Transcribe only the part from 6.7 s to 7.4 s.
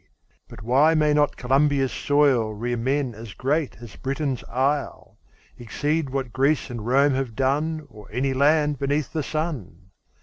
and Rome have